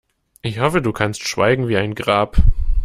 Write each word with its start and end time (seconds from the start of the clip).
Ich 0.41 0.57
hoffe, 0.59 0.81
du 0.81 0.93
kannst 0.93 1.27
schweigen 1.27 1.67
wie 1.67 1.77
ein 1.77 1.93
Grab. 1.93 2.37